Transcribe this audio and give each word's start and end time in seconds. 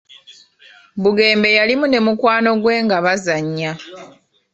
Bugembe 1.01 1.49
yalimu 1.57 1.85
ne 1.89 1.99
mukwano 2.05 2.51
gwe 2.61 2.75
nga 2.85 2.97
bazannya. 3.05 3.71